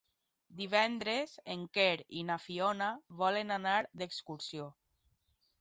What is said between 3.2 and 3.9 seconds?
volen anar